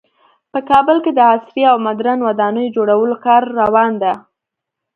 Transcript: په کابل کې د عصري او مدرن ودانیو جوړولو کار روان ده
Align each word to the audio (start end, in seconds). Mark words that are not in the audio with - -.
په 0.51 0.59
کابل 0.69 0.97
کې 1.05 1.11
د 1.13 1.19
عصري 1.31 1.63
او 1.71 1.77
مدرن 1.87 2.19
ودانیو 2.27 2.73
جوړولو 2.75 3.15
کار 3.25 3.43
روان 3.59 3.91
ده 4.01 4.13